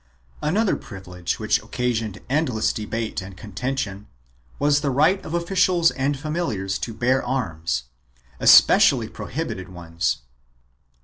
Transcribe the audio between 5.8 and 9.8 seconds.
and familiars to bear arms, especially prohibited